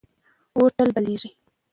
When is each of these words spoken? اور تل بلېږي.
اور 0.55 0.67
تل 0.77 0.89
بلېږي. 0.95 1.29